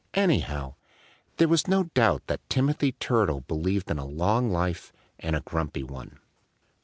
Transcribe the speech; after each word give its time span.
Anyhow, 0.15 0.73
there 1.37 1.47
was 1.47 1.67
no 1.67 1.83
doubt 1.83 2.25
that 2.25 2.41
Timothy 2.49 2.93
Turtle 2.93 3.41
believed 3.41 3.91
in 3.91 3.99
a 3.99 4.03
long 4.03 4.49
life 4.49 4.91
and 5.19 5.35
a 5.35 5.41
grumpy 5.41 5.83
one. 5.83 6.17